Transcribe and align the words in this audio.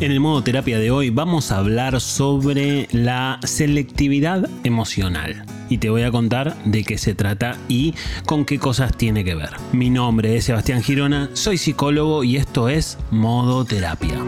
En 0.00 0.12
el 0.12 0.20
modo 0.20 0.42
terapia 0.44 0.78
de 0.78 0.92
hoy 0.92 1.10
vamos 1.10 1.50
a 1.50 1.58
hablar 1.58 2.00
sobre 2.00 2.86
la 2.92 3.40
selectividad 3.42 4.48
emocional 4.62 5.44
y 5.68 5.78
te 5.78 5.90
voy 5.90 6.02
a 6.02 6.12
contar 6.12 6.56
de 6.64 6.84
qué 6.84 6.98
se 6.98 7.16
trata 7.16 7.56
y 7.68 7.94
con 8.24 8.44
qué 8.44 8.60
cosas 8.60 8.96
tiene 8.96 9.24
que 9.24 9.34
ver. 9.34 9.50
Mi 9.72 9.90
nombre 9.90 10.36
es 10.36 10.44
Sebastián 10.44 10.84
Girona, 10.84 11.30
soy 11.32 11.58
psicólogo 11.58 12.22
y 12.22 12.36
esto 12.36 12.68
es 12.68 12.96
modo 13.10 13.64
terapia. 13.64 14.22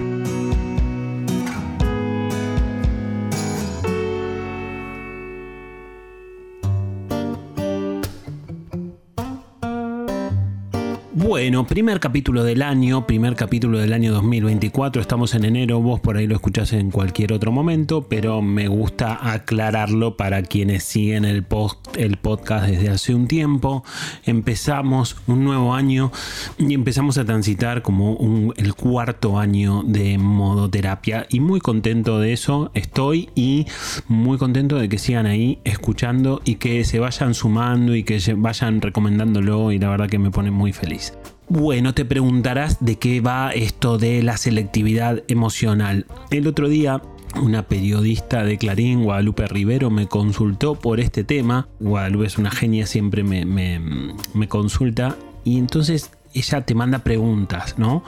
Bueno, 11.23 11.67
primer 11.67 12.01
capítulo 12.01 12.45
del 12.45 12.63
año, 12.63 13.07
primer 13.07 13.37
capítulo 13.37 13.79
del 13.79 13.93
año 13.93 14.11
2024, 14.15 15.03
estamos 15.03 15.35
en 15.35 15.45
enero, 15.45 15.79
vos 15.79 16.01
por 16.01 16.17
ahí 16.17 16.27
lo 16.27 16.35
escuchás 16.35 16.73
en 16.73 16.91
cualquier 16.91 17.35
otro 17.35 17.53
momento, 17.53 18.07
pero 18.09 18.41
me 18.41 18.69
gusta 18.69 19.19
aclararlo 19.21 20.17
para 20.17 20.43
quienes 20.43 20.83
siguen 20.83 21.27
el, 21.27 21.43
post, 21.43 21.95
el 21.99 22.17
podcast 22.17 22.69
desde 22.69 22.89
hace 22.89 23.15
un 23.15 23.29
tiempo. 23.29 23.85
Empezamos 24.25 25.19
un 25.27 25.45
nuevo 25.45 25.75
año 25.75 26.11
y 26.57 26.73
empezamos 26.73 27.19
a 27.19 27.27
transitar 27.27 27.83
como 27.83 28.55
el 28.57 28.75
cuarto 28.75 29.39
año 29.39 29.83
de 29.85 30.17
modo 30.17 30.71
terapia 30.71 31.27
y 31.29 31.41
muy 31.41 31.61
contento 31.61 32.19
de 32.19 32.33
eso 32.33 32.71
estoy 32.73 33.29
y 33.35 33.67
muy 34.09 34.39
contento 34.39 34.79
de 34.79 34.89
que 34.89 34.97
sigan 34.97 35.27
ahí 35.27 35.59
escuchando 35.65 36.41
y 36.47 36.55
que 36.55 36.83
se 36.85 36.99
vayan 36.99 37.35
sumando 37.35 37.95
y 37.95 38.05
que 38.05 38.23
vayan 38.39 38.81
recomendándolo 38.81 39.71
y 39.71 39.79
la 39.79 39.91
verdad 39.91 40.09
que 40.09 40.19
me 40.19 40.31
pone 40.31 40.51
muy 40.51 40.73
feliz. 40.73 41.10
Bueno, 41.49 41.95
te 41.95 42.05
preguntarás 42.05 42.77
de 42.81 42.97
qué 42.97 43.21
va 43.21 43.51
esto 43.51 43.99
de 43.99 44.23
la 44.23 44.37
selectividad 44.37 45.23
emocional. 45.29 46.07
El 46.31 46.47
otro 46.47 46.69
día 46.69 47.03
una 47.41 47.63
periodista 47.63 48.45
de 48.45 48.59
Clarín, 48.59 49.05
Guadalupe 49.05 49.47
Rivero, 49.47 49.91
me 49.91 50.09
consultó 50.09 50.75
por 50.75 51.01
este 51.01 51.25
tema. 51.25 51.69
Guadalupe 51.79 52.27
es 52.27 52.39
una 52.39 52.51
genia, 52.51 52.87
siempre 52.87 53.23
me, 53.23 53.45
me 53.45 54.49
consulta. 54.49 55.17
Y 55.45 55.59
entonces 55.59 56.11
ella 56.35 56.63
te 56.63 56.75
manda 56.75 57.01
preguntas, 57.01 57.79
¿no? 57.79 58.03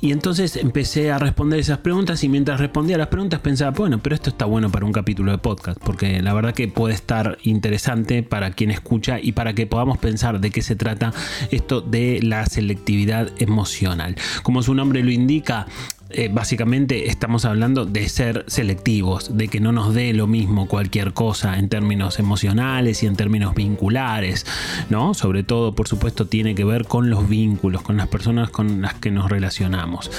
Y 0.00 0.12
entonces 0.12 0.56
empecé 0.56 1.10
a 1.10 1.18
responder 1.18 1.58
esas 1.58 1.78
preguntas 1.78 2.22
y 2.22 2.28
mientras 2.28 2.60
respondía 2.60 2.96
las 2.96 3.08
preguntas 3.08 3.40
pensaba, 3.40 3.72
bueno, 3.72 3.98
pero 3.98 4.14
esto 4.14 4.30
está 4.30 4.44
bueno 4.44 4.70
para 4.70 4.86
un 4.86 4.92
capítulo 4.92 5.32
de 5.32 5.38
podcast, 5.38 5.80
porque 5.82 6.22
la 6.22 6.32
verdad 6.34 6.54
que 6.54 6.68
puede 6.68 6.94
estar 6.94 7.36
interesante 7.42 8.22
para 8.22 8.52
quien 8.52 8.70
escucha 8.70 9.18
y 9.20 9.32
para 9.32 9.54
que 9.54 9.66
podamos 9.66 9.98
pensar 9.98 10.40
de 10.40 10.50
qué 10.50 10.62
se 10.62 10.76
trata 10.76 11.12
esto 11.50 11.80
de 11.80 12.20
la 12.22 12.46
selectividad 12.46 13.30
emocional. 13.38 14.14
Como 14.44 14.62
su 14.62 14.74
nombre 14.74 15.02
lo 15.02 15.10
indica, 15.10 15.66
eh, 16.10 16.30
básicamente 16.32 17.08
estamos 17.08 17.44
hablando 17.44 17.84
de 17.84 18.08
ser 18.08 18.44
selectivos, 18.46 19.36
de 19.36 19.48
que 19.48 19.60
no 19.60 19.72
nos 19.72 19.94
dé 19.94 20.12
lo 20.14 20.26
mismo 20.26 20.66
cualquier 20.66 21.12
cosa 21.12 21.58
en 21.58 21.68
términos 21.68 22.18
emocionales 22.18 23.02
y 23.02 23.06
en 23.06 23.16
términos 23.16 23.54
vinculares, 23.54 24.46
¿no? 24.88 25.12
Sobre 25.12 25.42
todo, 25.42 25.74
por 25.74 25.86
supuesto, 25.86 26.26
tiene 26.26 26.54
que 26.54 26.64
ver 26.64 26.86
con 26.86 27.10
los 27.10 27.28
vínculos, 27.28 27.82
con 27.82 27.98
las 27.98 28.08
personas 28.08 28.48
con 28.48 28.80
las 28.80 28.94
que 28.94 29.10
nos 29.10 29.30
relacionamos. 29.30 30.10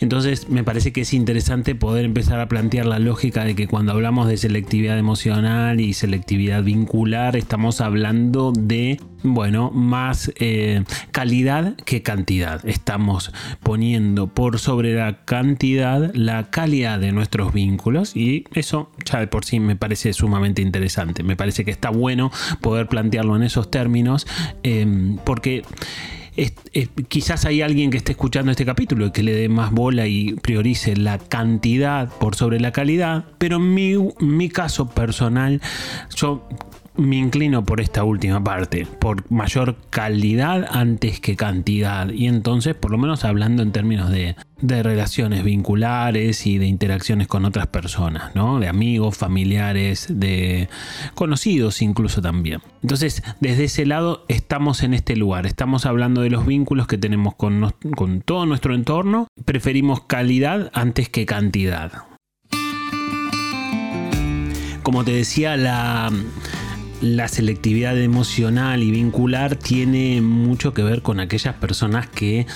Entonces, 0.00 0.48
me 0.48 0.64
parece 0.64 0.92
que 0.92 1.02
es 1.02 1.12
interesante 1.12 1.74
poder 1.74 2.06
empezar 2.06 2.40
a 2.40 2.48
plantear 2.48 2.86
la 2.86 2.98
lógica 2.98 3.44
de 3.44 3.54
que 3.54 3.66
cuando 3.66 3.92
hablamos 3.92 4.28
de 4.28 4.38
selectividad 4.38 4.98
emocional 4.98 5.80
y 5.80 5.92
selectividad 5.92 6.62
vincular, 6.62 7.36
estamos 7.36 7.80
hablando 7.80 8.52
de 8.52 8.98
bueno, 9.22 9.70
más 9.70 10.30
eh, 10.36 10.84
calidad 11.10 11.74
que 11.76 12.02
cantidad. 12.02 12.66
Estamos 12.66 13.32
poniendo 13.62 14.28
por 14.28 14.58
sobre 14.58 14.94
la 14.94 15.24
cantidad 15.26 16.10
la 16.14 16.50
calidad 16.50 16.98
de 16.98 17.12
nuestros 17.12 17.52
vínculos 17.52 18.16
y 18.16 18.44
eso 18.54 18.90
ya 19.04 19.20
de 19.20 19.26
por 19.26 19.44
sí 19.44 19.60
me 19.60 19.76
parece 19.76 20.14
sumamente 20.14 20.62
interesante. 20.62 21.22
Me 21.22 21.36
parece 21.36 21.64
que 21.64 21.70
está 21.70 21.90
bueno 21.90 22.30
poder 22.62 22.86
plantearlo 22.86 23.36
en 23.36 23.42
esos 23.42 23.70
términos 23.70 24.26
em, 24.62 25.18
porque... 25.18 25.62
quizás 27.08 27.46
hay 27.46 27.62
alguien 27.62 27.90
que 27.90 27.96
esté 27.96 28.12
escuchando 28.12 28.50
este 28.50 28.66
capítulo 28.66 29.06
y 29.06 29.10
que 29.10 29.22
le 29.22 29.32
dé 29.32 29.48
más 29.48 29.72
bola 29.72 30.06
y 30.06 30.34
priorice 30.34 30.94
la 30.94 31.18
cantidad 31.18 32.10
por 32.10 32.34
sobre 32.34 32.60
la 32.60 32.72
calidad, 32.72 33.24
pero 33.38 33.56
en 33.56 33.72
mi, 33.72 33.94
mi 34.20 34.50
caso 34.50 34.86
personal, 34.86 35.62
yo 36.14 36.46
me 36.96 37.16
inclino 37.16 37.64
por 37.64 37.80
esta 37.80 38.04
última 38.04 38.42
parte, 38.42 38.86
por 38.86 39.30
mayor 39.30 39.76
calidad 39.90 40.66
antes 40.70 41.20
que 41.20 41.36
cantidad. 41.36 42.08
Y 42.10 42.26
entonces, 42.26 42.74
por 42.74 42.90
lo 42.90 42.98
menos 42.98 43.24
hablando 43.24 43.62
en 43.62 43.72
términos 43.72 44.10
de, 44.10 44.36
relaciones 44.62 45.44
vinculares 45.44 46.46
y 46.46 46.56
de 46.58 46.66
interacciones 46.66 47.28
con 47.28 47.44
otras 47.44 47.66
personas, 47.66 48.34
¿no? 48.34 48.58
De 48.58 48.68
amigos, 48.68 49.16
familiares, 49.16 50.06
de 50.08 50.68
conocidos 51.14 51.82
incluso 51.82 52.22
también. 52.22 52.60
Entonces, 52.82 53.22
desde 53.40 53.64
ese 53.64 53.84
lado 53.84 54.24
estamos 54.28 54.82
en 54.82 54.94
este 54.94 55.14
lugar, 55.14 55.46
estamos 55.46 55.84
hablando 55.84 56.22
de 56.22 56.30
los 56.30 56.46
vínculos 56.46 56.86
que 56.86 56.96
tenemos 56.96 57.34
con, 57.34 57.74
con 57.96 58.22
todo 58.22 58.46
nuestro 58.46 58.74
entorno. 58.74 59.28
Preferimos 59.44 60.04
calidad 60.04 60.70
antes 60.72 61.10
que 61.10 61.26
cantidad. 61.26 61.92
Como 64.82 65.04
te 65.04 65.12
decía, 65.12 65.56
la 65.56 66.12
la 67.00 67.28
selectividad 67.28 67.98
emocional 67.98 68.82
y 68.82 68.90
vincular 68.90 69.56
tiene 69.56 70.20
mucho 70.20 70.72
que 70.72 70.82
ver 70.82 71.02
con 71.02 71.20
aquellas 71.20 71.54
personas 71.54 72.08
que 72.08 72.46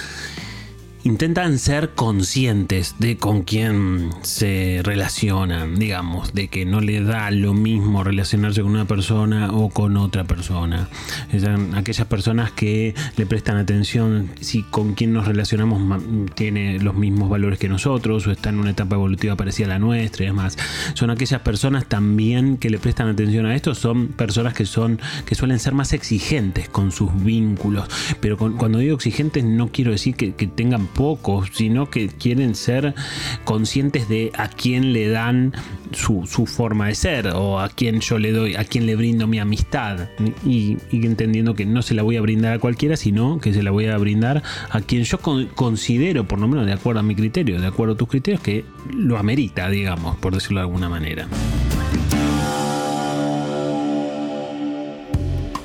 intentan 1.03 1.59
ser 1.59 1.91
conscientes 1.95 2.95
de 2.99 3.17
con 3.17 3.43
quién 3.43 4.11
se 4.23 4.81
relacionan, 4.85 5.77
digamos, 5.77 6.35
de 6.35 6.49
que 6.49 6.67
no 6.67 6.81
le 6.81 7.03
da 7.03 7.31
lo 7.31 7.55
mismo 7.55 8.05
relacionarse 8.05 8.61
con 8.61 8.73
una 8.73 8.85
persona 8.85 9.51
o 9.53 9.71
con 9.71 9.97
otra 9.97 10.25
persona. 10.25 10.89
aquellas 11.75 12.07
personas 12.07 12.53
que 12.53 12.95
le 13.17 13.27
prestan 13.27 13.57
atención 13.57 14.31
si 14.41 14.63
con 14.63 14.95
quién 14.95 15.13
nos 15.13 15.27
relacionamos 15.27 15.81
tiene 16.35 16.79
los 16.79 16.95
mismos 16.95 17.31
valores 17.31 17.59
que 17.59 17.69
nosotros 17.69 18.27
o 18.27 18.31
está 18.31 18.51
en 18.51 18.59
una 18.59 18.71
etapa 18.71 18.97
evolutiva 18.97 19.37
parecida 19.37 19.67
a 19.67 19.71
la 19.71 19.79
nuestra 19.79 20.25
y 20.25 20.27
demás. 20.27 20.59
Son 20.95 21.11
aquellas 21.11 21.41
personas 21.41 21.87
también 21.87 22.59
que 22.59 22.69
le 22.69 22.79
prestan 22.79 23.09
atención 23.09 23.47
a 23.47 23.55
esto, 23.55 23.75
son 23.75 24.09
personas 24.09 24.53
que 24.55 24.67
son 24.67 25.01
que 25.25 25.35
suelen 25.35 25.59
ser 25.59 25.73
más 25.73 25.93
exigentes 25.93 26.69
con 26.69 26.93
sus 26.93 27.11
vínculos, 27.25 27.89
pero 28.21 28.37
cuando 28.37 28.79
digo 28.79 28.97
exigentes 28.97 29.45
no 29.45 29.69
quiero 29.69 29.93
decir 29.93 30.15
que 30.15 30.33
tengan 30.47 30.90
pocos, 30.95 31.51
sino 31.53 31.91
que 31.91 32.09
quieren 32.09 32.55
ser 32.55 32.95
conscientes 33.45 34.09
de 34.09 34.31
a 34.37 34.49
quién 34.49 34.93
le 34.93 35.09
dan 35.09 35.53
su, 35.93 36.25
forma 36.47 36.89
de 36.89 36.95
ser 36.95 37.29
o 37.29 37.61
a 37.61 37.69
quién 37.69 38.01
yo 38.01 38.19
le 38.19 38.33
doy, 38.33 38.55
a 38.55 38.65
quién 38.65 38.87
le 38.87 38.97
brindo 38.97 39.27
mi 39.27 39.39
amistad 39.39 40.09
y, 40.45 40.79
entendiendo 40.93 41.55
que 41.55 41.67
no 41.67 41.83
se 41.83 41.95
la 41.95 42.03
voy 42.03 42.17
a 42.17 42.21
brindar 42.21 42.55
a 42.55 42.59
cualquiera, 42.59 42.97
sino 42.97 43.39
que 43.39 43.53
se 43.53 43.63
la 43.63 43.71
voy 43.71 43.87
a 43.87 43.97
brindar 43.99 44.43
a 44.71 44.81
quien 44.81 45.05
yo 45.05 45.19
considero, 45.55 46.27
por 46.27 46.39
lo 46.39 46.49
menos 46.49 46.67
de 46.67 46.73
acuerdo 46.73 47.01
a 47.01 47.03
mi 47.03 47.15
criterio, 47.15 47.61
de 47.61 47.67
acuerdo 47.67 47.95
a 47.95 47.97
tus 47.97 48.09
criterios, 48.09 48.43
que 48.43 48.65
lo 48.95 49.19
amerita, 49.19 49.69
digamos, 49.69 50.17
por 50.17 50.35
decirlo 50.35 50.61
de 50.61 50.67
alguna 50.67 50.89
manera. 50.89 51.27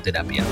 terapia. 0.00 0.44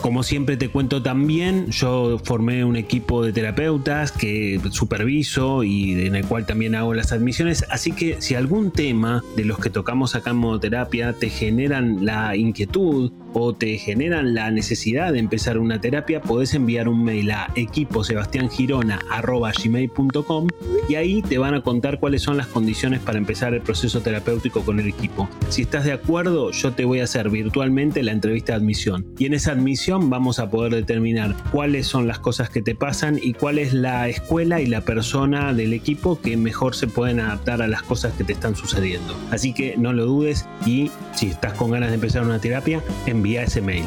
Como 0.00 0.22
siempre 0.22 0.56
te 0.56 0.68
cuento 0.68 1.02
también, 1.02 1.70
yo 1.70 2.18
formé 2.22 2.64
un 2.64 2.76
equipo 2.76 3.24
de 3.24 3.32
terapeutas 3.32 4.12
que 4.12 4.60
superviso 4.70 5.64
y 5.64 6.06
en 6.06 6.14
el 6.14 6.24
cual 6.26 6.46
también 6.46 6.74
hago 6.74 6.94
las 6.94 7.12
admisiones, 7.12 7.64
así 7.70 7.92
que 7.92 8.20
si 8.20 8.34
algún 8.34 8.70
tema 8.70 9.22
de 9.36 9.44
los 9.44 9.58
que 9.58 9.70
tocamos 9.70 10.14
acá 10.14 10.30
en 10.30 10.36
modoterapia 10.36 11.12
te 11.12 11.28
generan 11.28 12.04
la 12.04 12.36
inquietud 12.36 13.12
o 13.32 13.52
te 13.52 13.78
generan 13.78 14.34
la 14.34 14.50
necesidad 14.50 15.12
de 15.12 15.18
empezar 15.18 15.58
una 15.58 15.80
terapia, 15.80 16.22
podés 16.22 16.54
enviar 16.54 16.88
un 16.88 17.04
mail 17.04 17.32
a 17.32 17.50
equiposebastiangirona.gmail.com 17.54 20.48
y 20.88 20.94
ahí 20.94 21.20
te 21.22 21.38
van 21.38 21.54
a 21.54 21.62
contar 21.62 21.98
cuáles 21.98 22.22
son 22.22 22.36
las 22.36 22.46
condiciones 22.46 23.00
para 23.00 23.18
empezar 23.18 23.54
el 23.54 23.60
proceso 23.60 24.00
terapéutico 24.00 24.62
con 24.62 24.78
el 24.80 24.86
equipo. 24.86 25.28
Si 25.48 25.62
estás 25.62 25.84
de 25.84 25.92
acuerdo, 25.92 26.52
yo 26.52 26.72
te 26.72 26.84
voy 26.84 27.00
a 27.00 27.04
hacer 27.04 27.28
virtualmente 27.28 28.02
la 28.02 28.12
entrevista 28.12 28.52
de 28.52 28.58
admisión 28.58 29.06
y 29.18 29.26
en 29.26 29.34
esa 29.34 29.52
admisión 29.52 29.85
vamos 29.94 30.38
a 30.40 30.50
poder 30.50 30.74
determinar 30.74 31.36
cuáles 31.52 31.86
son 31.86 32.08
las 32.08 32.18
cosas 32.18 32.50
que 32.50 32.60
te 32.60 32.74
pasan 32.74 33.20
y 33.22 33.34
cuál 33.34 33.58
es 33.58 33.72
la 33.72 34.08
escuela 34.08 34.60
y 34.60 34.66
la 34.66 34.80
persona 34.80 35.54
del 35.54 35.72
equipo 35.72 36.20
que 36.20 36.36
mejor 36.36 36.74
se 36.74 36.88
pueden 36.88 37.20
adaptar 37.20 37.62
a 37.62 37.68
las 37.68 37.82
cosas 37.82 38.12
que 38.14 38.24
te 38.24 38.32
están 38.32 38.56
sucediendo. 38.56 39.16
Así 39.30 39.52
que 39.52 39.76
no 39.76 39.92
lo 39.92 40.04
dudes 40.04 40.46
y 40.64 40.90
si 41.14 41.28
estás 41.28 41.52
con 41.54 41.70
ganas 41.70 41.90
de 41.90 41.94
empezar 41.94 42.24
una 42.24 42.40
terapia, 42.40 42.82
envía 43.06 43.44
ese 43.44 43.60
mail. 43.60 43.84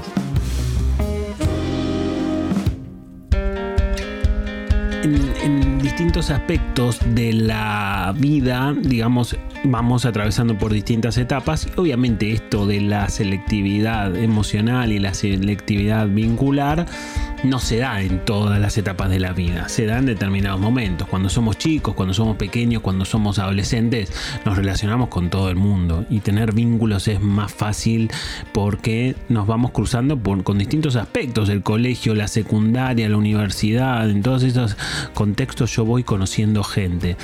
En, 5.04 5.80
distintos 5.80 6.30
aspectos 6.30 7.00
de 7.14 7.34
la 7.34 8.14
vida, 8.18 8.76
digamos, 8.80 9.36
vamos 9.64 10.06
atravesando 10.06 10.58
por 10.58 10.72
distintas 10.72 11.18
etapas. 11.18 11.68
Obviamente 11.76 12.32
esto 12.32 12.66
de 12.66 12.82
la 12.82 13.10
selectividad 13.10 14.16
emocional 14.16 14.92
y 14.92 15.00
la 15.00 15.14
selectividad 15.14 16.08
vincular 16.08 16.86
no 17.44 17.60
se 17.60 17.78
da 17.78 18.02
en 18.02 18.26
todas 18.26 18.60
las 18.60 18.78
etapas 18.78 19.10
de 19.10 19.20
la 19.20 19.32
vida, 19.32 19.70
se 19.70 19.86
da 19.86 19.98
en 19.98 20.06
determinados 20.06 20.60
momentos. 20.60 21.08
Cuando 21.08 21.30
somos 21.30 21.58
chicos, 21.58 21.96
cuando 21.96 22.14
somos 22.14 22.36
pequeños, 22.38 22.82
cuando 22.82 23.06
somos 23.06 23.40
adolescentes, 23.40 24.12
nos 24.46 24.58
relacionamos 24.58 25.10
con 25.10 25.30
todo 25.30 25.50
el 25.50 25.56
mundo 25.56 26.06
y 26.10 26.20
tener 26.20 26.54
vínculos 26.54 27.08
es 27.08 27.22
más 27.22 27.52
fácil 27.54 28.12
porque 28.54 29.16
nos 29.30 29.48
vamos 29.48 29.72
cruzando 29.72 30.20
con 30.44 30.58
distintos 30.58 30.96
aspectos, 30.96 31.50
el 31.50 31.64
colegio, 31.64 32.14
la 32.14 32.28
secundaria, 32.28 33.08
la 33.08 33.18
universidad, 33.18 34.10
en 34.10 34.22
todos 34.22 34.44
esos 34.44 34.76
contextos 35.14 35.76
yo 35.76 35.86
voy 35.86 36.04
conociendo 36.04 36.64
gente. 36.64 37.16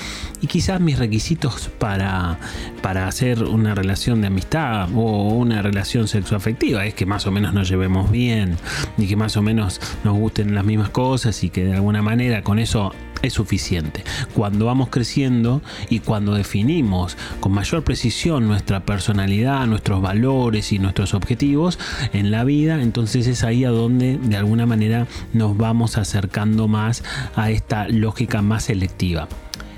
Y 0.42 0.48
quizás 0.48 0.80
mis 0.80 0.98
requisitos 0.98 1.70
para, 1.78 2.40
para 2.82 3.08
hacer 3.08 3.44
una 3.44 3.76
relación 3.76 4.22
de 4.22 4.28
amistad 4.28 4.90
o 4.96 5.30
una 5.30 5.62
relación 5.62 6.08
sexoafectiva 6.08 6.86
es 6.86 6.94
que 6.94 7.06
más 7.06 7.28
o 7.28 7.32
menos 7.32 7.54
nos 7.54 7.68
llevemos 7.68 8.12
bien 8.12 8.58
y 8.98 9.08
que 9.08 9.16
más 9.16 9.36
o 9.38 9.42
menos 9.42 9.82
nos 10.06 10.18
gusten 10.18 10.56
las 10.56 10.64
mismas 10.64 10.90
cosas 10.90 11.44
y 11.44 11.50
que 11.50 11.66
de 11.66 11.74
alguna 11.74 12.02
manera 12.02 12.44
con 12.44 12.60
eso 12.60 12.94
es 13.24 13.34
suficiente. 13.34 14.04
Cuando 14.34 14.68
vamos 14.68 14.90
creciendo 14.90 15.62
y 15.90 16.00
cuando 16.00 16.36
definimos 16.36 17.18
con 17.40 17.52
mayor 17.54 17.84
precisión 17.84 18.48
nuestra 18.48 18.86
personalidad, 18.86 19.66
nuestros 19.66 20.02
valores 20.02 20.72
y 20.72 20.80
nuestros 20.80 21.14
objetivos 21.16 21.80
en 22.14 22.30
la 22.30 22.44
vida, 22.44 22.82
entonces 22.82 23.26
es 23.26 23.44
ahí 23.44 23.66
a 23.66 23.72
donde 23.72 24.18
de 24.18 24.38
alguna 24.38 24.68
manera 24.68 25.08
nos 25.34 25.58
vamos 25.58 25.98
acercando 25.98 26.68
más 26.68 27.04
a 27.36 27.50
esta 27.50 27.88
lógica 27.88 28.44
más 28.44 28.66
selectiva. 28.66 29.28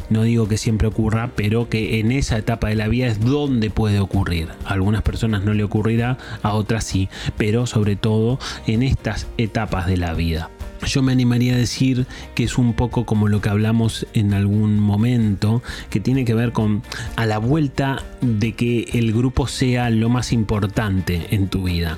No 0.09 0.23
digo 0.23 0.47
que 0.47 0.57
siempre 0.57 0.87
ocurra, 0.87 1.31
pero 1.35 1.69
que 1.69 1.99
en 1.99 2.11
esa 2.11 2.37
etapa 2.37 2.69
de 2.69 2.75
la 2.75 2.87
vida 2.87 3.07
es 3.07 3.19
donde 3.19 3.69
puede 3.69 3.99
ocurrir. 3.99 4.49
A 4.65 4.73
algunas 4.73 5.01
personas 5.01 5.43
no 5.43 5.53
le 5.53 5.63
ocurrirá, 5.63 6.17
a 6.43 6.53
otras 6.53 6.83
sí, 6.83 7.09
pero 7.37 7.65
sobre 7.67 7.95
todo 7.95 8.39
en 8.65 8.83
estas 8.83 9.27
etapas 9.37 9.87
de 9.87 9.97
la 9.97 10.13
vida. 10.13 10.49
Yo 10.85 11.01
me 11.01 11.11
animaría 11.11 11.55
a 11.55 11.57
decir 11.57 12.05
que 12.35 12.43
es 12.43 12.57
un 12.57 12.73
poco 12.73 13.05
como 13.05 13.27
lo 13.27 13.41
que 13.41 13.49
hablamos 13.49 14.05
en 14.13 14.33
algún 14.33 14.79
momento, 14.79 15.61
que 15.89 15.99
tiene 15.99 16.23
que 16.23 16.33
ver 16.33 16.51
con 16.51 16.83
a 17.15 17.25
la 17.25 17.39
vuelta 17.39 18.03
de 18.21 18.53
que 18.53 18.87
el 18.93 19.11
grupo 19.11 19.47
sea 19.47 19.89
lo 19.89 20.09
más 20.09 20.31
importante 20.31 21.27
en 21.31 21.47
tu 21.47 21.63
vida. 21.63 21.97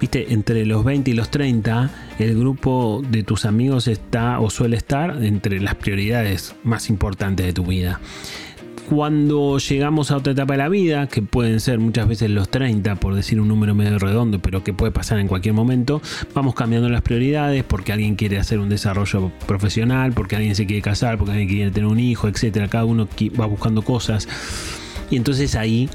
Viste, 0.00 0.32
entre 0.32 0.64
los 0.64 0.84
20 0.84 1.10
y 1.10 1.14
los 1.14 1.30
30, 1.30 1.90
el 2.18 2.38
grupo 2.38 3.02
de 3.10 3.22
tus 3.22 3.44
amigos 3.44 3.86
está 3.86 4.40
o 4.40 4.48
suele 4.48 4.76
estar 4.76 5.22
entre 5.22 5.60
las 5.60 5.74
prioridades 5.74 6.54
más 6.64 6.88
importantes 6.88 7.46
de 7.46 7.52
tu 7.52 7.64
vida 7.64 8.00
cuando 8.90 9.58
llegamos 9.58 10.10
a 10.10 10.16
otra 10.16 10.32
etapa 10.32 10.54
de 10.54 10.58
la 10.58 10.68
vida, 10.68 11.06
que 11.06 11.22
pueden 11.22 11.60
ser 11.60 11.78
muchas 11.78 12.08
veces 12.08 12.28
los 12.28 12.48
30, 12.48 12.96
por 12.96 13.14
decir 13.14 13.40
un 13.40 13.46
número 13.46 13.72
medio 13.72 14.00
redondo, 14.00 14.40
pero 14.40 14.64
que 14.64 14.72
puede 14.72 14.90
pasar 14.90 15.20
en 15.20 15.28
cualquier 15.28 15.54
momento, 15.54 16.02
vamos 16.34 16.56
cambiando 16.56 16.88
las 16.88 17.02
prioridades 17.02 17.62
porque 17.62 17.92
alguien 17.92 18.16
quiere 18.16 18.38
hacer 18.38 18.58
un 18.58 18.68
desarrollo 18.68 19.30
profesional, 19.46 20.12
porque 20.12 20.34
alguien 20.34 20.56
se 20.56 20.66
quiere 20.66 20.82
casar, 20.82 21.18
porque 21.18 21.30
alguien 21.30 21.48
quiere 21.48 21.70
tener 21.70 21.88
un 21.88 22.00
hijo, 22.00 22.26
etcétera. 22.26 22.66
Cada 22.66 22.84
uno 22.84 23.08
va 23.40 23.46
buscando 23.46 23.82
cosas. 23.82 24.26
Y 25.08 25.14
entonces 25.16 25.54
ahí 25.54 25.88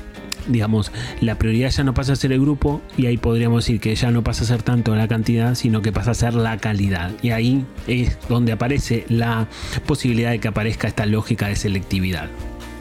digamos, 0.48 0.92
la 1.22 1.38
prioridad 1.38 1.70
ya 1.70 1.84
no 1.84 1.94
pasa 1.94 2.14
a 2.14 2.16
ser 2.16 2.32
el 2.32 2.42
grupo 2.42 2.82
y 2.98 3.06
ahí 3.08 3.18
podríamos 3.18 3.66
decir 3.66 3.80
que 3.80 3.96
ya 3.96 4.12
no 4.12 4.24
pasa 4.24 4.44
a 4.44 4.48
ser 4.48 4.64
tanto 4.64 4.96
la 4.96 5.08
cantidad, 5.08 5.56
sino 5.56 5.82
que 5.82 5.92
pasa 5.92 6.12
a 6.12 6.16
ser 6.16 6.34
la 6.34 6.58
calidad. 6.58 7.12
Y 7.22 7.32
ahí 7.32 7.66
es 7.88 8.18
donde 8.30 8.52
aparece 8.52 9.06
la 9.10 9.48
posibilidad 9.86 10.32
de 10.32 10.40
que 10.40 10.48
aparezca 10.48 10.88
esta 10.88 11.06
lógica 11.06 11.48
de 11.48 11.56
selectividad. 11.56 12.30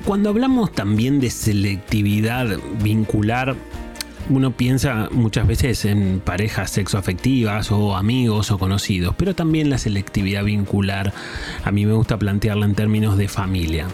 Cuando 0.05 0.29
hablamos 0.29 0.73
también 0.73 1.19
de 1.19 1.31
selectividad 1.31 2.59
vincular, 2.83 3.57
uno 4.29 4.53
piensa 4.53 5.09
muchas 5.11 5.47
veces 5.47 5.85
en 5.85 6.21
parejas 6.21 6.71
sexoafectivas 6.71 7.71
o 7.71 7.97
amigos 7.97 8.51
o 8.51 8.59
conocidos, 8.59 9.15
pero 9.17 9.35
también 9.35 9.71
la 9.71 9.79
selectividad 9.79 10.45
vincular 10.45 11.13
a 11.63 11.71
mí 11.71 11.87
me 11.87 11.93
gusta 11.93 12.19
plantearla 12.19 12.67
en 12.67 12.75
términos 12.75 13.17
de 13.17 13.29
familia. 13.29 13.87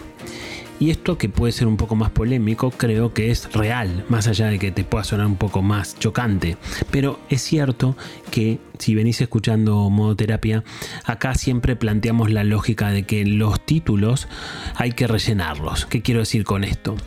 Y 0.81 0.89
esto 0.89 1.15
que 1.15 1.29
puede 1.29 1.53
ser 1.53 1.67
un 1.67 1.77
poco 1.77 1.95
más 1.95 2.09
polémico, 2.09 2.71
creo 2.71 3.13
que 3.13 3.29
es 3.29 3.53
real, 3.53 4.03
más 4.09 4.27
allá 4.27 4.47
de 4.47 4.57
que 4.57 4.71
te 4.71 4.83
pueda 4.83 5.03
sonar 5.03 5.27
un 5.27 5.35
poco 5.35 5.61
más 5.61 5.95
chocante. 5.99 6.57
Pero 6.89 7.19
es 7.29 7.43
cierto 7.43 7.95
que 8.31 8.57
si 8.81 8.95
venís 8.95 9.21
escuchando 9.21 9.89
modoterapia, 9.89 10.63
acá 11.05 11.35
siempre 11.35 11.75
planteamos 11.75 12.31
la 12.31 12.43
lógica 12.43 12.89
de 12.89 13.03
que 13.03 13.23
los 13.25 13.63
títulos 13.65 14.27
hay 14.75 14.91
que 14.91 15.07
rellenarlos. 15.07 15.85
¿Qué 15.85 16.01
quiero 16.01 16.21
decir 16.21 16.43
con 16.43 16.63
esto? 16.63 16.97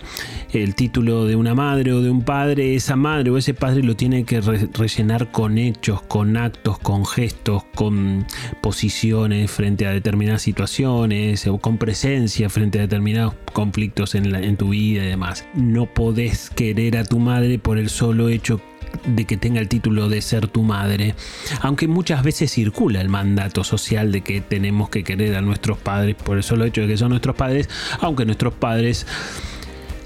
El 0.52 0.74
título 0.76 1.26
de 1.26 1.34
una 1.34 1.54
madre 1.54 1.92
o 1.92 2.00
de 2.00 2.10
un 2.10 2.22
padre, 2.22 2.76
esa 2.76 2.94
madre 2.94 3.30
o 3.30 3.38
ese 3.38 3.54
padre 3.54 3.82
lo 3.82 3.96
tiene 3.96 4.24
que 4.24 4.40
rellenar 4.40 5.32
con 5.32 5.58
hechos, 5.58 6.02
con 6.02 6.36
actos, 6.36 6.78
con 6.78 7.04
gestos, 7.04 7.64
con 7.74 8.24
posiciones 8.62 9.50
frente 9.50 9.86
a 9.86 9.90
determinadas 9.90 10.42
situaciones 10.42 11.46
o 11.48 11.58
con 11.58 11.78
presencia 11.78 12.48
frente 12.48 12.78
a 12.78 12.82
determinados 12.82 13.34
conflictos 13.52 14.14
en, 14.14 14.32
en 14.34 14.56
tu 14.56 14.68
vida 14.70 15.04
y 15.04 15.08
demás. 15.08 15.44
No 15.54 15.86
podés 15.86 16.50
querer 16.50 16.96
a 16.98 17.04
tu 17.04 17.18
madre 17.18 17.58
por 17.58 17.78
el 17.78 17.88
solo 17.88 18.28
hecho 18.28 18.60
de 19.06 19.24
que 19.24 19.36
tenga 19.36 19.60
el 19.60 19.68
título 19.68 20.08
de 20.08 20.22
ser 20.22 20.48
tu 20.48 20.62
madre, 20.62 21.14
aunque 21.60 21.88
muchas 21.88 22.22
veces 22.22 22.52
circula 22.52 23.00
el 23.00 23.08
mandato 23.08 23.64
social 23.64 24.12
de 24.12 24.22
que 24.22 24.40
tenemos 24.40 24.90
que 24.90 25.04
querer 25.04 25.36
a 25.36 25.40
nuestros 25.40 25.78
padres 25.78 26.14
por 26.14 26.36
el 26.36 26.42
solo 26.42 26.64
hecho 26.64 26.82
de 26.82 26.88
que 26.88 26.96
son 26.96 27.10
nuestros 27.10 27.36
padres, 27.36 27.68
aunque 28.00 28.24
nuestros 28.24 28.54
padres 28.54 29.06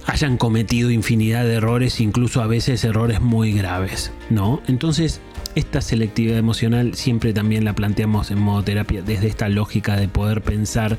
hayan 0.06 0.38
cometido 0.38 0.90
infinidad 0.90 1.44
de 1.44 1.54
errores, 1.54 2.00
incluso 2.00 2.40
a 2.40 2.46
veces 2.46 2.82
errores 2.84 3.20
muy 3.20 3.52
graves, 3.52 4.10
¿no? 4.30 4.62
Entonces, 4.66 5.20
esta 5.58 5.80
selectividad 5.80 6.38
emocional 6.38 6.94
siempre 6.94 7.32
también 7.32 7.64
la 7.64 7.74
planteamos 7.74 8.30
en 8.30 8.38
modo 8.38 8.62
terapia 8.62 9.02
desde 9.02 9.26
esta 9.26 9.48
lógica 9.48 9.96
de 9.96 10.08
poder 10.08 10.40
pensar 10.40 10.96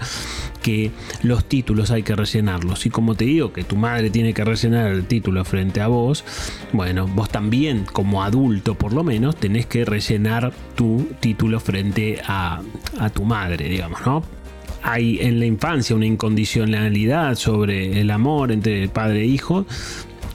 que 0.62 0.92
los 1.24 1.46
títulos 1.46 1.92
hay 1.92 2.04
que 2.04 2.16
rellenarlos. 2.16 2.86
Y 2.86 2.90
como 2.90 3.16
te 3.16 3.26
digo 3.26 3.54
que 3.54 3.64
tu 3.64 3.78
madre 3.78 4.10
tiene 4.10 4.34
que 4.34 4.44
rellenar 4.44 4.92
el 4.92 5.06
título 5.06 5.46
frente 5.46 5.82
a 5.82 5.88
vos, 5.88 6.26
bueno, 6.74 7.08
vos 7.08 7.30
también 7.30 7.86
como 7.86 8.22
adulto 8.22 8.76
por 8.76 8.94
lo 8.94 9.04
menos 9.04 9.38
tenés 9.38 9.66
que 9.66 9.86
rellenar 9.86 10.54
tu 10.76 11.08
título 11.20 11.60
frente 11.60 12.22
a, 12.28 12.62
a 13.00 13.10
tu 13.10 13.24
madre, 13.24 13.70
digamos, 13.70 14.02
¿no? 14.06 14.24
hay 14.82 15.20
en 15.20 15.40
la 15.40 15.46
infancia 15.46 15.96
una 15.96 16.06
incondicionalidad 16.06 17.36
sobre 17.36 18.00
el 18.00 18.12
amor 18.12 18.52
entre 18.52 18.88
padre 18.88 19.22
e 19.22 19.26
hijo, 19.26 19.66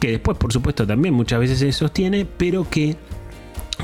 que 0.01 0.11
después 0.11 0.37
por 0.39 0.53
supuesto 0.53 0.87
también 0.87 1.15
muchas 1.15 1.41
veces 1.41 1.59
se 1.59 1.73
sostiene, 1.73 2.27
pero 2.27 2.69
que 2.69 2.97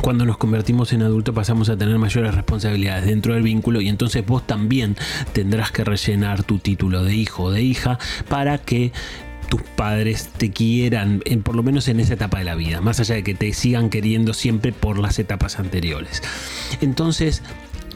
cuando 0.00 0.24
nos 0.24 0.36
convertimos 0.36 0.92
en 0.92 1.02
adultos 1.02 1.34
pasamos 1.34 1.68
a 1.68 1.76
tener 1.76 1.98
mayores 1.98 2.34
responsabilidades 2.34 3.06
dentro 3.06 3.34
del 3.34 3.42
vínculo 3.42 3.80
y 3.80 3.88
entonces 3.88 4.24
vos 4.24 4.46
también 4.46 4.96
tendrás 5.32 5.70
que 5.72 5.84
rellenar 5.84 6.42
tu 6.42 6.58
título 6.58 7.04
de 7.04 7.14
hijo 7.14 7.44
o 7.44 7.50
de 7.50 7.62
hija 7.62 7.98
para 8.28 8.58
que 8.58 8.92
tus 9.48 9.62
padres 9.62 10.30
te 10.36 10.50
quieran, 10.50 11.22
en, 11.24 11.42
por 11.42 11.56
lo 11.56 11.62
menos 11.62 11.88
en 11.88 12.00
esa 12.00 12.14
etapa 12.14 12.38
de 12.38 12.44
la 12.44 12.54
vida, 12.54 12.80
más 12.80 13.00
allá 13.00 13.16
de 13.16 13.24
que 13.24 13.34
te 13.34 13.52
sigan 13.52 13.90
queriendo 13.90 14.32
siempre 14.32 14.72
por 14.72 14.98
las 14.98 15.18
etapas 15.18 15.58
anteriores. 15.58 16.22
Entonces, 16.80 17.42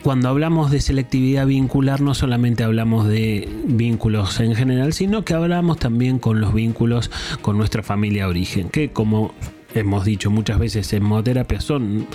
cuando 0.03 0.29
hablamos 0.29 0.71
de 0.71 0.81
selectividad 0.81 1.47
vincular, 1.47 2.01
no 2.01 2.13
solamente 2.15 2.65
hablamos 2.65 3.07
de 3.07 3.49
vínculos 3.67 4.39
en 4.41 4.55
general, 4.55 4.93
sino 4.93 5.25
que 5.25 5.33
hablamos 5.33 5.79
también 5.79 6.19
con 6.19 6.41
los 6.41 6.53
vínculos 6.53 7.11
con 7.41 7.57
nuestra 7.57 7.83
familia 7.83 8.25
de 8.25 8.31
origen, 8.31 8.69
que 8.69 8.91
como 8.91 9.33
hemos 9.75 10.05
dicho 10.05 10.31
muchas 10.31 10.59
veces 10.59 10.93
en 10.93 11.05
modoterapia, 11.05 11.61
son 11.61 12.07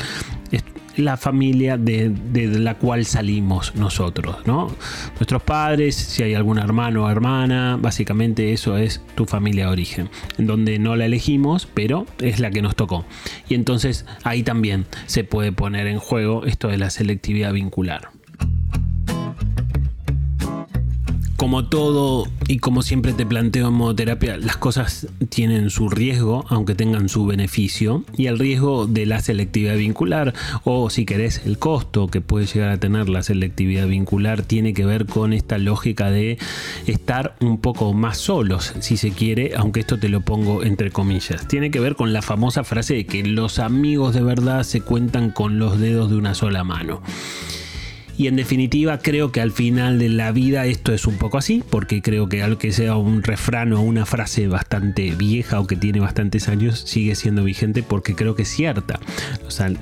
la 0.99 1.17
familia 1.17 1.77
de, 1.77 2.13
la 2.33 2.75
cual 2.75 3.05
salimos 3.05 3.75
nosotros, 3.75 4.37
¿no? 4.45 4.75
Nuestros 5.15 5.41
padres, 5.43 5.95
si 5.95 6.23
hay 6.23 6.33
algún 6.33 6.59
hermano 6.59 7.05
o 7.05 7.09
hermana, 7.09 7.77
básicamente 7.81 8.53
eso 8.53 8.77
es 8.77 9.01
tu 9.15 9.25
familia 9.25 9.65
de 9.65 9.71
origen, 9.71 10.09
en 10.37 10.47
donde 10.47 10.79
no 10.79 10.95
la 10.95 11.05
elegimos, 11.05 11.67
pero 11.73 12.05
es 12.19 12.39
la 12.39 12.51
que 12.51 12.61
nos 12.61 12.75
tocó. 12.75 13.05
Y 13.47 13.55
entonces 13.55 14.05
ahí 14.23 14.43
también 14.43 14.85
se 15.05 15.23
puede 15.23 15.51
poner 15.51 15.87
en 15.87 15.99
juego 15.99 16.45
esto 16.45 16.67
de 16.67 16.77
la 16.77 16.89
selectividad 16.89 17.53
vincular. 17.53 18.18
Como 21.39 21.63
todo 21.63 22.27
y 22.49 22.59
como 22.59 22.81
siempre 22.81 23.13
te 23.13 23.25
planteo 23.25 23.69
en 23.69 23.73
modo 23.73 23.95
terapia, 23.95 24.35
las 24.35 24.57
cosas 24.57 25.07
tienen 25.29 25.69
su 25.69 25.87
riesgo, 25.87 26.43
aunque 26.49 26.75
tengan 26.75 27.07
su 27.07 27.25
beneficio, 27.25 28.03
y 28.17 28.25
el 28.25 28.37
riesgo 28.37 28.87
de 28.87 29.05
la 29.05 29.21
selectividad 29.21 29.77
vincular, 29.77 30.33
o 30.65 30.89
si 30.89 31.05
querés, 31.05 31.43
el 31.45 31.57
costo 31.57 32.07
que 32.07 32.19
puede 32.19 32.45
llegar 32.45 32.71
a 32.71 32.77
tener 32.77 33.07
la 33.07 33.23
selectividad 33.23 33.87
vincular, 33.87 34.41
tiene 34.41 34.73
que 34.73 34.85
ver 34.85 35.05
con 35.05 35.31
esta 35.31 35.57
lógica 35.57 36.11
de 36.11 36.37
estar 36.87 37.37
un 37.39 37.61
poco 37.61 37.93
más 37.93 38.17
solos, 38.17 38.73
si 38.81 38.97
se 38.97 39.11
quiere, 39.11 39.53
aunque 39.55 39.79
esto 39.79 39.97
te 39.97 40.09
lo 40.09 40.19
pongo 40.19 40.63
entre 40.63 40.91
comillas. 40.91 41.47
Tiene 41.47 41.71
que 41.71 41.79
ver 41.79 41.95
con 41.95 42.11
la 42.11 42.21
famosa 42.21 42.65
frase 42.65 42.95
de 42.95 43.05
que 43.05 43.23
los 43.23 43.59
amigos 43.59 44.13
de 44.13 44.23
verdad 44.23 44.63
se 44.63 44.81
cuentan 44.81 45.31
con 45.31 45.57
los 45.57 45.79
dedos 45.79 46.09
de 46.09 46.17
una 46.17 46.33
sola 46.33 46.65
mano. 46.65 47.01
Y 48.19 48.27
en 48.27 48.35
definitiva 48.35 48.97
creo 48.97 49.31
que 49.31 49.39
al 49.39 49.53
final 49.53 49.97
de 49.97 50.09
la 50.09 50.33
vida 50.33 50.65
esto 50.65 50.91
es 50.91 51.07
un 51.07 51.17
poco 51.17 51.37
así, 51.37 51.63
porque 51.69 52.01
creo 52.01 52.27
que 52.27 52.43
aunque 52.43 52.73
sea 52.73 52.97
un 52.97 53.23
refrán 53.23 53.71
o 53.71 53.81
una 53.81 54.05
frase 54.05 54.49
bastante 54.49 55.11
vieja 55.11 55.61
o 55.61 55.67
que 55.67 55.77
tiene 55.77 56.01
bastantes 56.01 56.49
años, 56.49 56.81
sigue 56.81 57.15
siendo 57.15 57.45
vigente 57.45 57.81
porque 57.81 58.15
creo 58.15 58.35
que 58.35 58.41
es 58.41 58.49
cierta. 58.49 58.99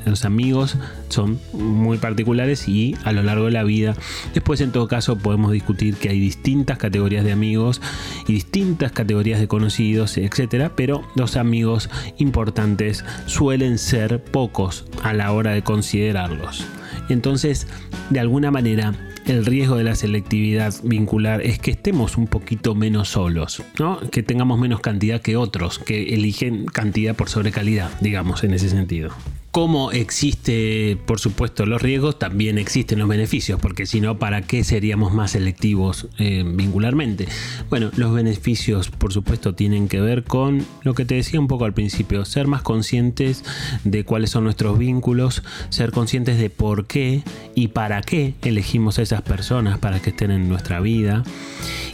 los 0.05 0.23
amigos 0.23 0.77
son 1.09 1.39
muy 1.51 1.97
particulares 1.97 2.69
y 2.69 2.95
a 3.05 3.11
lo 3.11 3.23
largo 3.23 3.45
de 3.45 3.53
la 3.53 3.63
vida, 3.63 3.95
después 4.35 4.61
en 4.61 4.71
todo 4.71 4.87
caso 4.87 5.17
podemos 5.17 5.51
discutir 5.51 5.95
que 5.95 6.09
hay 6.09 6.19
distintas 6.19 6.77
categorías 6.77 7.25
de 7.25 7.31
amigos 7.31 7.81
y 8.27 8.33
distintas 8.33 8.91
categorías 8.91 9.39
de 9.39 9.47
conocidos, 9.47 10.15
etcétera, 10.15 10.73
pero 10.75 11.01
los 11.15 11.37
amigos 11.37 11.89
importantes 12.19 13.03
suelen 13.25 13.79
ser 13.79 14.23
pocos 14.23 14.85
a 15.01 15.13
la 15.13 15.31
hora 15.31 15.53
de 15.53 15.63
considerarlos. 15.63 16.67
Entonces, 17.09 17.67
de 18.09 18.19
alguna 18.19 18.51
manera, 18.51 18.93
el 19.25 19.45
riesgo 19.45 19.75
de 19.75 19.83
la 19.83 19.95
selectividad 19.95 20.73
vincular 20.83 21.41
es 21.41 21.59
que 21.59 21.71
estemos 21.71 22.17
un 22.17 22.27
poquito 22.27 22.75
menos 22.75 23.09
solos, 23.09 23.63
¿no? 23.79 23.99
que 24.11 24.23
tengamos 24.23 24.59
menos 24.59 24.79
cantidad 24.79 25.21
que 25.21 25.37
otros, 25.37 25.79
que 25.79 26.13
eligen 26.13 26.65
cantidad 26.65 27.15
por 27.15 27.29
sobre 27.29 27.51
calidad, 27.51 27.89
digamos, 28.01 28.43
en 28.43 28.53
ese 28.53 28.69
sentido 28.69 29.11
como 29.57 29.91
existe, 29.91 30.99
por 31.07 31.19
supuesto, 31.19 31.65
los 31.65 31.81
riesgos, 31.81 32.19
también 32.19 32.59
existen 32.59 32.99
los 32.99 33.07
beneficios, 33.07 33.59
porque 33.59 33.87
si 33.87 34.01
no, 34.01 34.19
¿para 34.19 34.43
qué 34.43 34.63
seríamos 34.63 35.15
más 35.15 35.31
selectivos 35.31 36.09
eh, 36.19 36.43
vincularmente? 36.45 37.27
Bueno, 37.67 37.89
los 37.95 38.13
beneficios, 38.13 38.91
por 38.91 39.13
supuesto, 39.13 39.55
tienen 39.55 39.87
que 39.87 39.99
ver 39.99 40.25
con 40.25 40.63
lo 40.83 40.93
que 40.93 41.05
te 41.05 41.15
decía 41.15 41.39
un 41.39 41.47
poco 41.47 41.65
al 41.65 41.73
principio, 41.73 42.23
ser 42.23 42.45
más 42.45 42.61
conscientes 42.61 43.43
de 43.83 44.03
cuáles 44.03 44.29
son 44.29 44.43
nuestros 44.43 44.77
vínculos, 44.77 45.41
ser 45.69 45.89
conscientes 45.89 46.37
de 46.37 46.51
por 46.51 46.85
qué 46.85 47.23
y 47.55 47.69
para 47.69 48.03
qué 48.03 48.35
elegimos 48.43 48.99
a 48.99 49.01
esas 49.01 49.23
personas 49.23 49.79
para 49.79 49.99
que 49.99 50.11
estén 50.11 50.29
en 50.29 50.47
nuestra 50.47 50.81
vida. 50.81 51.23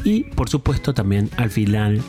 Y, 0.03 0.25
por 0.25 0.49
supuesto, 0.49 0.93
también 0.93 1.29
al 1.37 1.49
final 1.49 2.01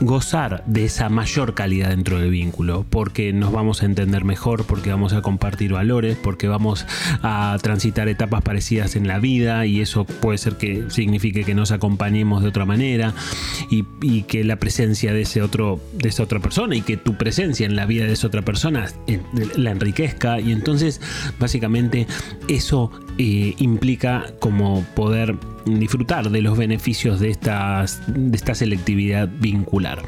gozar 0.00 0.62
de 0.66 0.84
esa 0.84 1.08
mayor 1.08 1.54
calidad 1.54 1.90
dentro 1.90 2.18
del 2.18 2.30
vínculo, 2.30 2.84
porque 2.88 3.32
nos 3.32 3.52
vamos 3.52 3.82
a 3.82 3.86
entender 3.86 4.24
mejor, 4.24 4.64
porque 4.64 4.90
vamos 4.90 5.12
a 5.12 5.22
compartir 5.22 5.72
valores, 5.72 6.16
porque 6.16 6.48
vamos 6.48 6.86
a 7.22 7.56
transitar 7.62 8.08
etapas 8.08 8.42
parecidas 8.42 8.96
en 8.96 9.08
la 9.08 9.18
vida 9.18 9.66
y 9.66 9.80
eso 9.80 10.04
puede 10.04 10.38
ser 10.38 10.56
que 10.56 10.90
signifique 10.90 11.44
que 11.44 11.54
nos 11.54 11.70
acompañemos 11.70 12.42
de 12.42 12.48
otra 12.48 12.64
manera 12.64 13.14
y, 13.70 13.86
que 14.26 14.44
la 14.44 14.56
presencia 14.56 15.12
de 15.12 15.22
ese 15.22 15.42
otro 15.42 15.80
de 15.92 16.08
esa 16.08 16.22
otra 16.22 16.40
persona 16.40 16.74
y 16.74 16.80
que 16.80 16.96
tu 16.96 17.16
presencia 17.16 17.66
en 17.66 17.76
la 17.76 17.86
vida 17.86 18.06
de 18.06 18.12
esa 18.12 18.26
otra 18.26 18.42
persona 18.42 18.88
eh, 19.06 19.20
la 19.56 19.70
enriquezca. 19.70 20.40
Y 20.40 20.52
entonces 20.52 21.00
básicamente 21.38 22.06
eso 22.48 22.90
eh, 23.18 23.54
implica 23.58 24.26
como 24.40 24.82
poder 24.94 25.36
disfrutar 25.64 26.30
de 26.30 26.42
los 26.42 26.56
beneficios 26.56 27.20
de, 27.20 27.30
estas, 27.30 28.02
de 28.06 28.36
esta 28.36 28.54
selectividad 28.54 29.28
vincular 29.40 30.02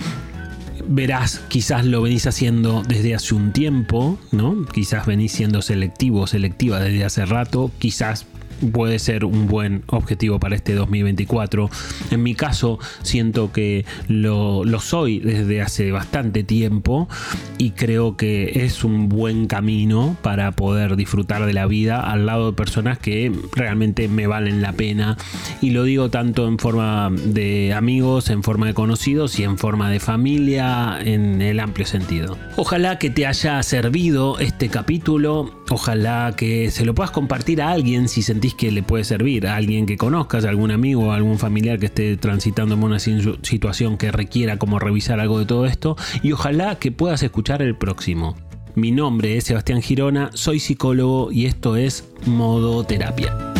verás, 0.89 1.43
quizás 1.49 1.85
lo 1.85 2.03
venís 2.03 2.27
haciendo 2.27 2.83
desde 2.83 3.15
hace 3.15 3.35
un 3.35 3.53
tiempo, 3.53 4.19
¿no? 4.33 4.65
Quizás 4.73 5.07
venís 5.07 5.33
siendo 5.33 5.63
selectivo 5.63 6.23
o 6.23 6.27
selectiva 6.27 6.81
desde 6.81 7.05
hace 7.05 7.27
rato, 7.27 7.71
quizás 7.79 8.27
puede 8.73 8.99
ser 8.99 9.25
un 9.25 9.47
buen 9.47 9.83
objetivo 9.87 10.39
para 10.39 10.57
este 10.57 10.75
2024. 10.75 11.71
En 12.11 12.23
mi 12.23 12.35
caso, 12.35 12.79
siento 13.03 13.53
que 13.53 13.85
lo, 14.09 14.65
soy 14.81 15.19
desde 15.19 15.61
hace 15.61 15.91
bastante 15.91 16.45
tiempo 16.45 17.09
y 17.59 17.71
creo 17.71 18.17
que 18.17 18.65
es 18.65 18.85
un 18.85 19.09
buen 19.09 19.47
camino 19.47 20.17
para 20.23 20.53
poder 20.53 20.97
disfrutar 20.97 21.47
de 21.47 21.53
la 21.53 21.67
vida 21.67 22.01
al 22.01 22.27
lado 22.27 22.51
de 22.51 22.57
personas 22.57 22.99
que 22.99 23.33
realmente 23.53 24.09
me 24.09 24.27
valen 24.27 24.63
la 24.63 24.73
pena. 24.73 25.17
Y 25.61 25.71
lo 25.71 25.85
digo 25.85 26.11
tanto 26.11 26.47
en 26.47 26.59
forma 26.59 27.11
de 27.11 27.73
amigos, 27.75 28.31
en 28.31 28.43
forma 28.43 28.67
de 28.67 28.75
conocidos 28.75 29.39
y 29.39 29.45
en 29.45 29.59
forma 29.59 29.91
de 29.91 30.01
familia 30.01 30.99
en 31.01 31.43
el 31.43 31.61
amplio 31.61 31.87
sentido. 31.87 32.37
Ojalá 32.57 32.99
que 32.99 33.11
te 33.11 33.27
haya 33.27 33.63
servido 33.63 34.39
este 34.39 34.69
capítulo, 34.69 35.58
ojalá 35.71 36.35
que 36.37 36.71
se 36.71 36.85
lo 36.85 36.95
puedas 36.95 37.11
compartir 37.11 37.63
a 37.63 37.71
alguien 37.71 38.09
si 38.09 38.23
sentís 38.23 38.55
que 38.55 38.71
le 38.71 38.83
puede 38.83 39.05
servir 39.05 39.47
a 39.47 39.57
alguien 39.57 39.87
que 39.87 39.97
conozcas, 39.97 40.45
algún 40.45 40.71
amigo 40.71 41.09
o 41.09 41.13
algún 41.13 41.39
familiar 41.39 41.79
que 41.79 41.87
esté 41.87 42.17
transitando 42.17 42.75
en 42.75 42.83
una 42.83 42.99
situación 42.99 43.97
que 43.97 44.13
requiera 44.13 44.59
como 44.59 44.79
revisar 44.79 45.21
algo 45.21 45.39
de 45.39 45.47
todo 45.47 45.67
esto 45.67 45.97
y 46.23 46.33
ojalá 46.33 46.79
que 46.79 46.93
puedas 46.93 47.23
escuchar 47.23 47.63
el 47.63 47.77
próximo. 47.77 48.37
Mi 48.75 48.93
nombre 48.93 49.37
es 49.37 49.45
Sebastián 49.45 49.83
Girona, 49.83 50.31
soy 50.35 50.61
psicólogo 50.61 51.33
y 51.33 51.47
esto 51.47 51.77
es 51.77 52.09
Modo 52.27 52.85
Terapia. 52.85 53.58